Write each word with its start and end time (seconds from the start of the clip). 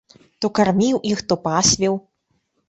То 0.45 0.49
карміў 0.59 0.97
іх, 1.11 1.21
то 1.33 1.37
пасвіў. 1.45 2.01